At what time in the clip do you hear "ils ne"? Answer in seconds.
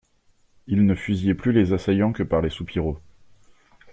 0.65-0.95